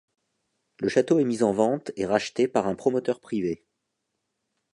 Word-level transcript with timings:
Le 0.79 0.89
château 0.89 1.19
est 1.19 1.23
mis 1.25 1.43
en 1.43 1.51
vente 1.53 1.91
et 1.95 2.07
racheté 2.07 2.47
par 2.47 2.65
un 2.67 2.73
promoteur 2.73 3.19
privé. 3.19 3.63